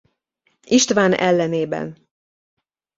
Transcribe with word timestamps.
István 0.67 1.13
ellenében. 1.13 2.07